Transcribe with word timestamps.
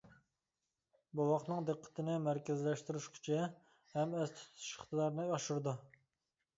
بوۋاقنىڭ 1.19 1.67
دىققىتىنى 1.67 2.17
مەركەزلەشتۈرۈش 2.29 3.09
كۈچى 3.19 3.39
ھەم 3.45 4.19
ئەستە 4.19 4.43
تۇتۇش 4.51 4.75
ئىقتىدارىنى 4.75 5.33
ئاشۇرىدۇ. 5.41 5.81